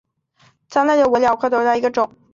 [0.67, 2.11] 藏南柳为杨柳科柳属下的一个种。